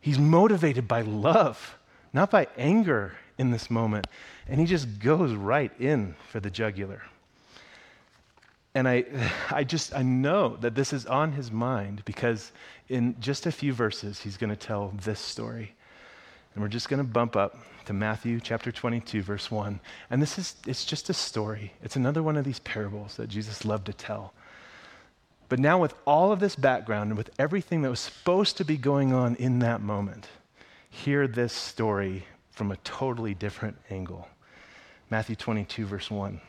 [0.00, 1.78] He's motivated by love.
[2.14, 4.06] not by anger in this moment.
[4.48, 7.02] And he just goes right in for the jugular.
[8.74, 9.04] And I,
[9.50, 12.52] I just, I know that this is on his mind because
[12.88, 15.74] in just a few verses, he's going to tell this story.
[16.54, 17.56] And we're just going to bump up
[17.86, 19.80] to Matthew chapter 22, verse 1.
[20.10, 21.72] And this is, it's just a story.
[21.82, 24.32] It's another one of these parables that Jesus loved to tell.
[25.48, 28.76] But now, with all of this background and with everything that was supposed to be
[28.76, 30.26] going on in that moment,
[30.88, 34.28] hear this story from a totally different angle.
[35.10, 36.40] Matthew 22, verse 1.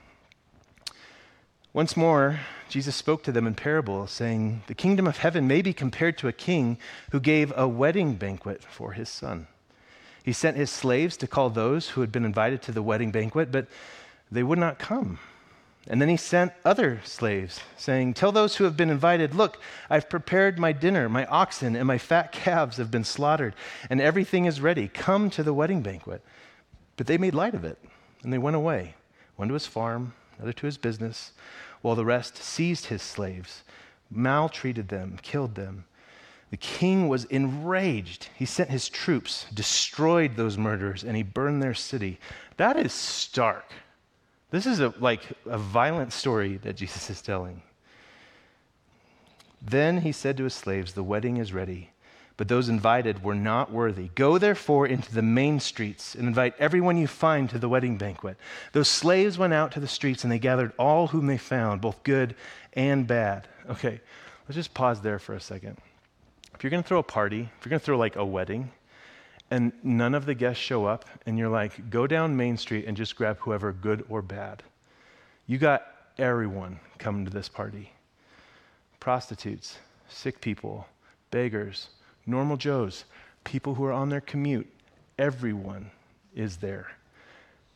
[1.76, 5.74] Once more, Jesus spoke to them in parable, saying, The kingdom of heaven may be
[5.74, 6.78] compared to a king
[7.12, 9.48] who gave a wedding banquet for his son.
[10.24, 13.52] He sent his slaves to call those who had been invited to the wedding banquet,
[13.52, 13.68] but
[14.32, 15.20] they would not come.
[15.86, 19.60] And then he sent other slaves, saying, Tell those who have been invited, Look,
[19.90, 21.10] I've prepared my dinner.
[21.10, 23.54] My oxen and my fat calves have been slaughtered,
[23.90, 24.88] and everything is ready.
[24.88, 26.24] Come to the wedding banquet.
[26.96, 27.78] But they made light of it,
[28.24, 28.94] and they went away,
[29.36, 31.32] one to his farm, another to his business,
[31.82, 33.64] while the rest seized his slaves,
[34.10, 35.86] maltreated them, killed them.
[36.52, 38.30] The king was enraged.
[38.36, 42.20] He sent his troops, destroyed those murderers, and he burned their city.
[42.58, 43.72] That is stark.
[44.52, 47.62] This is a, like a violent story that Jesus is telling.
[49.62, 51.90] Then he said to his slaves, The wedding is ready,
[52.38, 54.10] but those invited were not worthy.
[54.16, 58.38] Go therefore into the main streets and invite everyone you find to the wedding banquet.
[58.74, 62.04] Those slaves went out to the streets and they gathered all whom they found, both
[62.04, 62.36] good
[62.74, 63.48] and bad.
[63.70, 64.02] Okay,
[64.48, 65.78] let's just pause there for a second.
[66.54, 68.72] If you're going to throw a party, if you're going to throw like a wedding,
[69.52, 72.98] and none of the guests show up, and you're like, go down Main Street and
[72.98, 74.64] just grab whoever, good or bad.
[75.48, 75.86] You got
[76.18, 77.92] everyone coming to this party
[79.00, 79.78] prostitutes,
[80.10, 80.88] sick people,
[81.30, 81.90] beggars,
[82.26, 83.06] normal Joes,
[83.44, 84.68] people who are on their commute.
[85.18, 85.92] Everyone
[86.36, 86.92] is there.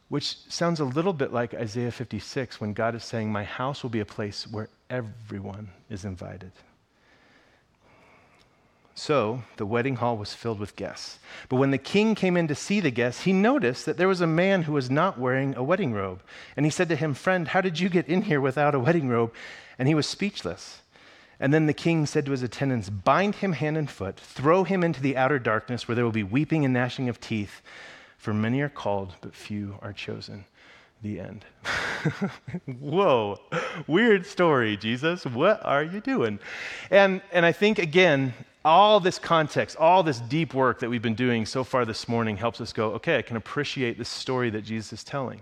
[0.10, 3.92] Which sounds a little bit like Isaiah 56 when God is saying, My house will
[3.92, 6.52] be a place where everyone is invited.
[9.00, 11.20] So the wedding hall was filled with guests.
[11.48, 14.20] But when the king came in to see the guests, he noticed that there was
[14.20, 16.22] a man who was not wearing a wedding robe.
[16.58, 19.08] And he said to him, Friend, how did you get in here without a wedding
[19.08, 19.34] robe?
[19.78, 20.82] And he was speechless.
[21.40, 24.84] And then the king said to his attendants, Bind him hand and foot, throw him
[24.84, 27.62] into the outer darkness where there will be weeping and gnashing of teeth,
[28.18, 30.46] for many are called, but few are chosen.
[31.02, 31.46] The end.
[32.80, 33.40] Whoa,
[33.88, 35.26] weird story, Jesus.
[35.26, 36.40] What are you doing?
[36.92, 38.34] And, and I think, again,
[38.66, 42.36] all this context, all this deep work that we've been doing so far this morning
[42.36, 45.42] helps us go, okay, I can appreciate the story that Jesus is telling.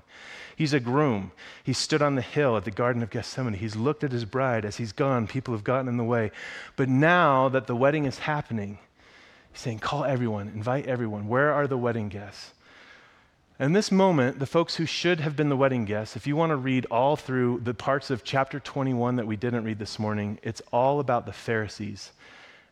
[0.57, 1.33] He's a groom.
[1.63, 3.53] He stood on the hill at the Garden of Gethsemane.
[3.53, 4.65] He's looked at his bride.
[4.65, 6.31] As he's gone, people have gotten in the way.
[6.75, 8.79] But now that the wedding is happening,
[9.53, 11.27] he's saying, call everyone, invite everyone.
[11.27, 12.53] Where are the wedding guests?
[13.59, 16.49] In this moment, the folks who should have been the wedding guests, if you want
[16.49, 20.39] to read all through the parts of chapter 21 that we didn't read this morning,
[20.41, 22.13] it's all about the Pharisees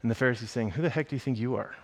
[0.02, 1.76] and the Pharisees saying, Who the heck do you think you are?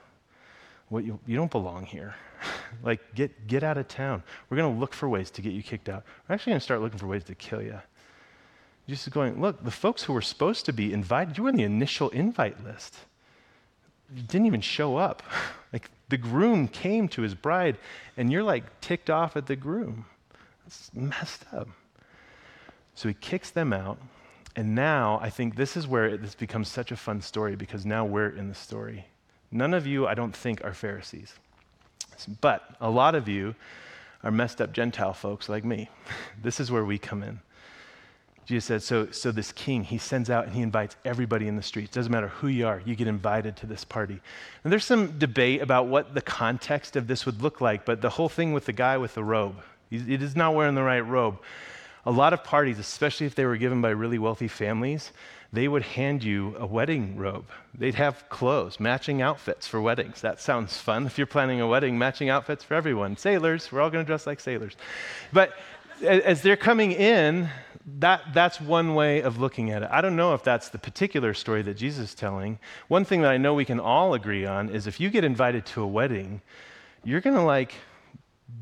[0.92, 2.16] What, you, you don't belong here.
[2.84, 4.22] like, get, get out of town.
[4.50, 6.04] We're going to look for ways to get you kicked out.
[6.28, 7.80] We're actually going to start looking for ways to kill you.
[8.88, 11.56] Jesus is going, Look, the folks who were supposed to be invited, you were on
[11.56, 12.98] the initial invite list.
[14.14, 15.24] You didn't even show up.
[15.74, 17.78] like, the groom came to his bride,
[18.18, 20.08] and you're like ticked off at the groom.
[20.66, 21.70] That's messed up.
[22.96, 23.98] So he kicks them out.
[24.58, 28.04] And now I think this is where this becomes such a fun story because now
[28.04, 29.06] we're in the story.
[29.52, 31.34] None of you, I don't think, are Pharisees.
[32.40, 33.56] But a lot of you
[34.24, 35.90] are messed up Gentile folks like me.
[36.42, 37.40] this is where we come in.
[38.46, 41.62] Jesus said, so, so this king, he sends out and he invites everybody in the
[41.62, 41.92] streets.
[41.92, 44.20] Doesn't matter who you are, you get invited to this party.
[44.64, 48.10] And there's some debate about what the context of this would look like, but the
[48.10, 49.58] whole thing with the guy with the robe,
[49.90, 51.40] he, he is not wearing the right robe
[52.06, 55.12] a lot of parties, especially if they were given by really wealthy families,
[55.54, 57.46] they would hand you a wedding robe.
[57.78, 60.22] They'd have clothes, matching outfits for weddings.
[60.22, 61.06] That sounds fun.
[61.06, 63.18] If you're planning a wedding, matching outfits for everyone.
[63.18, 64.76] Sailors, we're all going to dress like sailors.
[65.34, 65.54] But
[66.02, 67.50] as they're coming in,
[68.00, 69.90] that, that's one way of looking at it.
[69.92, 72.60] I don't know if that's the particular story that Jesus is telling.
[72.88, 75.66] One thing that I know we can all agree on is if you get invited
[75.68, 76.42] to a wedding,
[77.04, 77.74] you're going to like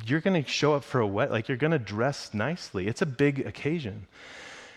[0.06, 2.88] you're going to show up for a wet, like you're going to dress nicely.
[2.88, 4.08] It's a big occasion.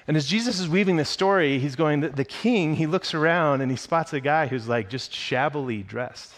[0.09, 3.61] And as Jesus is weaving this story, he's going, the, the king, he looks around
[3.61, 6.33] and he spots a guy who's like just shabbily dressed.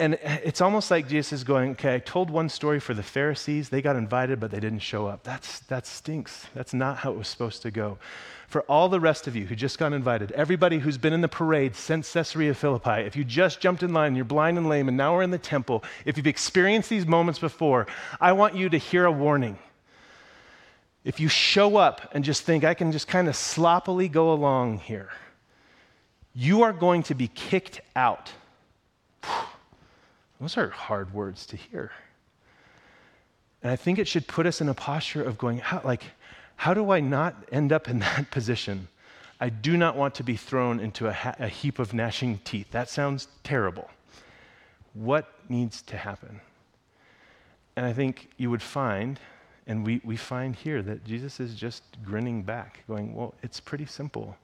[0.00, 3.68] And it's almost like Jesus is going, okay, I told one story for the Pharisees.
[3.68, 5.22] They got invited, but they didn't show up.
[5.22, 6.46] That's, that stinks.
[6.54, 7.98] That's not how it was supposed to go.
[8.46, 11.28] For all the rest of you who just got invited, everybody who's been in the
[11.28, 14.96] parade since Caesarea Philippi, if you just jumped in line, you're blind and lame, and
[14.96, 17.86] now we're in the temple, if you've experienced these moments before,
[18.20, 19.58] I want you to hear a warning.
[21.04, 24.78] If you show up and just think, I can just kind of sloppily go along
[24.78, 25.10] here,
[26.34, 28.30] you are going to be kicked out.
[30.40, 31.92] Those are hard words to hear.
[33.62, 36.04] And I think it should put us in a posture of going, like,
[36.56, 38.88] how do I not end up in that position?
[39.40, 42.70] I do not want to be thrown into a, ha- a heap of gnashing teeth.
[42.70, 43.90] That sounds terrible.
[44.94, 46.40] What needs to happen?
[47.76, 49.18] And I think you would find,
[49.66, 53.86] and we, we find here, that Jesus is just grinning back, going, Well, it's pretty
[53.86, 54.36] simple.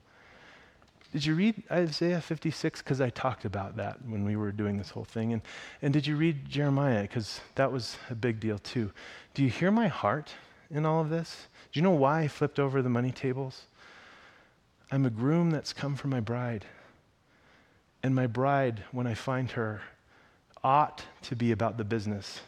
[1.13, 2.83] Did you read Isaiah 56?
[2.83, 5.33] Because I talked about that when we were doing this whole thing.
[5.33, 5.43] And,
[5.83, 7.03] and did you read Jeremiah?
[7.03, 8.93] Because that was a big deal too.
[9.35, 10.33] Do you hear my heart
[10.71, 11.49] in all of this?
[11.73, 13.63] Do you know why I flipped over the money tables?
[14.91, 16.65] I'm a groom that's come for my bride.
[18.03, 19.83] And my bride, when I find her,
[20.65, 22.41] ought to be about the business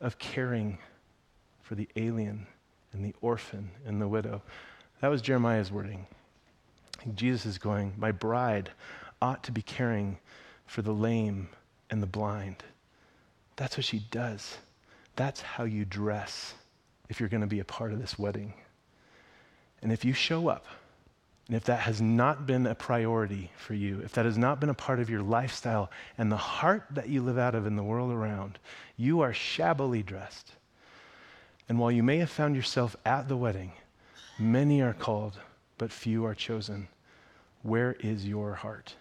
[0.00, 0.78] of caring
[1.62, 2.46] for the alien
[2.92, 4.42] and the orphan and the widow.
[5.00, 6.06] That was Jeremiah's wording.
[7.14, 8.70] Jesus is going, My bride
[9.20, 10.18] ought to be caring
[10.66, 11.48] for the lame
[11.90, 12.56] and the blind.
[13.56, 14.56] That's what she does.
[15.16, 16.54] That's how you dress
[17.08, 18.54] if you're going to be a part of this wedding.
[19.82, 20.66] And if you show up,
[21.46, 24.70] and if that has not been a priority for you, if that has not been
[24.70, 27.82] a part of your lifestyle and the heart that you live out of in the
[27.82, 28.58] world around,
[28.96, 30.52] you are shabbily dressed.
[31.68, 33.72] And while you may have found yourself at the wedding,
[34.38, 35.38] many are called,
[35.76, 36.88] but few are chosen.
[37.62, 38.94] Where is your heart?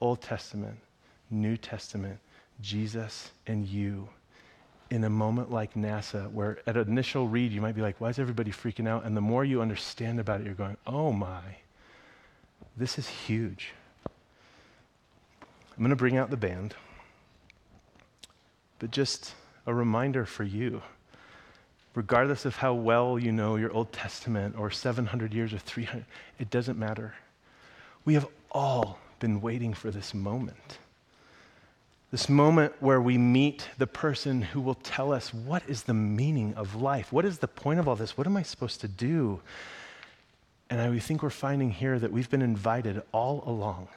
[0.00, 0.78] Old Testament,
[1.30, 2.18] New Testament,
[2.60, 4.08] Jesus and you
[4.90, 8.08] in a moment like NASA, where at an initial read you might be like, why
[8.08, 9.04] is everybody freaking out?
[9.04, 11.42] And the more you understand about it, you're going, oh my,
[12.76, 13.72] this is huge.
[14.06, 16.74] I'm going to bring out the band,
[18.78, 19.34] but just
[19.66, 20.82] a reminder for you
[21.98, 26.04] regardless of how well you know your Old Testament or 700 years or 300,
[26.38, 27.12] it doesn't matter.
[28.04, 30.78] We have all been waiting for this moment.
[32.10, 36.54] This moment where we meet the person who will tell us what is the meaning
[36.54, 37.12] of life?
[37.12, 38.16] What is the point of all this?
[38.16, 39.40] What am I supposed to do?
[40.70, 43.88] And I think we're finding here that we've been invited all along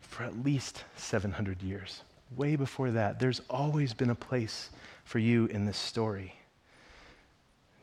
[0.00, 2.02] for at least 700 years.
[2.36, 4.70] Way before that, there's always been a place
[5.04, 6.34] for you in this story.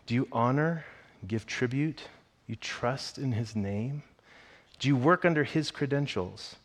[0.05, 0.85] Do you honor,
[1.27, 2.03] give tribute?
[2.45, 4.03] You trust in his name?
[4.79, 6.57] Do you work under his credentials?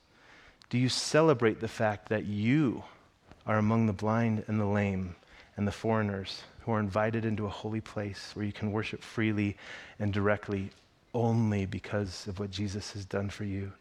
[0.71, 2.85] Do you celebrate the fact that you
[3.45, 5.16] are among the blind and the lame
[5.57, 9.57] and the foreigners who are invited into a holy place where you can worship freely
[9.99, 10.71] and directly
[11.12, 13.73] only because of what Jesus has done for you?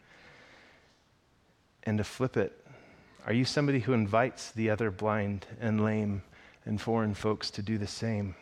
[1.83, 2.65] And to flip it,
[3.27, 6.23] are you somebody who invites the other blind and lame
[6.65, 8.33] and foreign folks to do the same?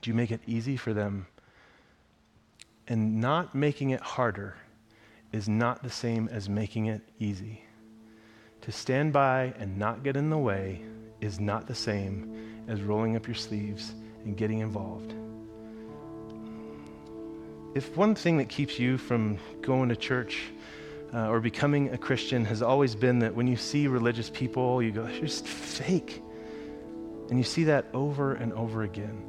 [0.00, 1.26] Do you make it easy for them?
[2.86, 4.54] And not making it harder
[5.32, 7.62] is not the same as making it easy.
[8.62, 10.82] To stand by and not get in the way
[11.20, 15.14] is not the same as rolling up your sleeves and getting involved.
[17.74, 20.42] If one thing that keeps you from going to church
[21.14, 24.90] uh, or becoming a Christian has always been that when you see religious people, you
[24.90, 26.22] go, they're just fake.
[27.30, 29.24] And you see that over and over again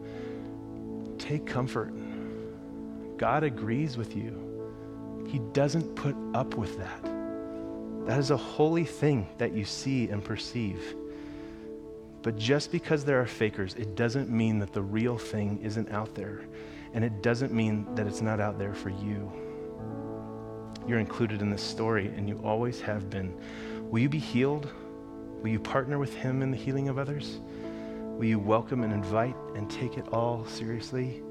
[1.19, 1.93] take comfort.
[3.17, 4.48] God agrees with you.
[5.29, 7.03] He doesn't put up with that.
[8.07, 10.95] That is a holy thing that you see and perceive.
[12.23, 16.15] But just because there are fakers, it doesn't mean that the real thing isn't out
[16.15, 16.41] there.
[16.95, 19.31] And it doesn't mean that it's not out there for you.
[20.87, 23.39] You're included in this story, and you always have been.
[23.91, 24.67] Will you be healed?
[25.43, 27.39] Will you partner with Him in the healing of others?
[28.17, 31.21] Will you welcome and invite and take it all seriously?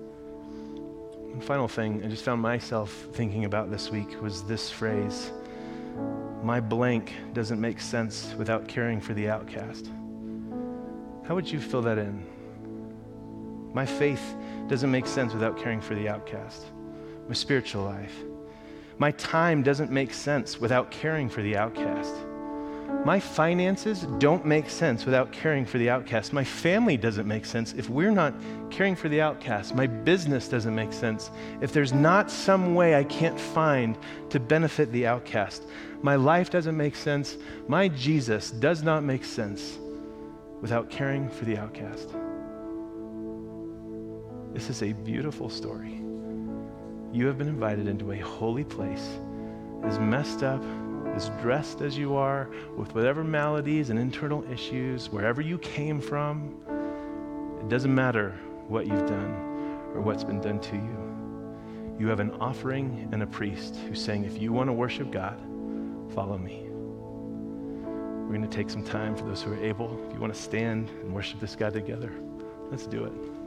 [1.41, 5.33] Final thing I just found myself thinking about this week was this phrase
[6.43, 9.91] My blank doesn't make sense without caring for the outcast.
[11.27, 12.27] How would you fill that in?
[13.73, 14.35] My faith
[14.67, 16.67] doesn't make sense without caring for the outcast.
[17.29, 18.17] My spiritual life.
[18.99, 22.15] My time doesn't make sense without caring for the outcast.
[23.09, 26.35] My finances don't make sense without caring for the outcast.
[26.35, 28.35] My family doesn't make sense if we're not
[28.69, 29.75] caring for the outcast.
[29.75, 31.31] My business doesn't make sense
[31.63, 33.97] if there's not some way I can't find
[34.29, 35.63] to benefit the outcast.
[36.03, 37.39] My life doesn't make sense.
[37.67, 39.79] My Jesus does not make sense
[40.61, 42.11] without caring for the outcast.
[44.53, 46.03] This is a beautiful story.
[47.15, 49.17] You have been invited into a holy place,
[49.85, 50.63] as messed up,
[51.19, 56.55] as dressed as you are, with whatever maladies and internal issues, wherever you came from.
[57.61, 58.39] It doesn't matter
[58.69, 59.33] what you've done
[59.95, 61.97] or what's been done to you.
[61.99, 65.41] You have an offering and a priest who's saying, if you want to worship God,
[66.15, 66.63] follow me.
[66.71, 69.99] We're going to take some time for those who are able.
[70.07, 72.13] If you want to stand and worship this God together,
[72.71, 73.38] let's do it.